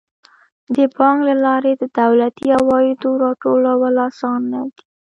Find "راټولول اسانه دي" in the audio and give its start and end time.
3.25-4.83